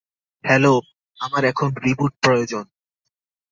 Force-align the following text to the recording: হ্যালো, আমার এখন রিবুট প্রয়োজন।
হ্যালো, 0.43 0.73
আমার 1.19 1.43
এখন 1.45 1.69
রিবুট 1.83 2.13
প্রয়োজন। 2.21 2.65